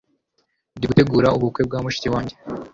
[0.77, 2.35] ndigutegura ubukwe bwa mushiki wanjye